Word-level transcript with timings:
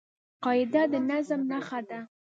قاعده 0.43 0.83
د 0.91 0.93
نظم 1.09 1.41
نخښه 1.49 1.79
ده. 1.89 1.99